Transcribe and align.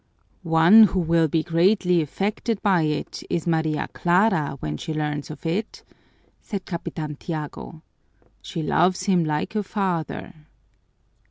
"One 0.41 0.85
who 0.85 0.99
will 0.99 1.27
be 1.27 1.43
greatly 1.43 2.01
affected 2.01 2.59
by 2.63 2.81
it 2.89 3.21
is 3.29 3.45
Maria 3.45 3.87
Clara, 3.93 4.57
when 4.59 4.75
she 4.77 4.95
learns 4.95 5.29
of 5.29 5.45
it," 5.45 5.83
said 6.41 6.65
Capitan 6.65 7.17
Tiago. 7.17 7.83
"She 8.41 8.63
loves 8.63 9.03
him 9.03 9.23
like 9.23 9.53
a 9.53 9.61
father." 9.61 10.33